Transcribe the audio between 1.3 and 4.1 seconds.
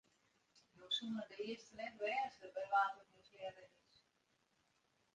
de earste net wêze by wa't it mislearre is.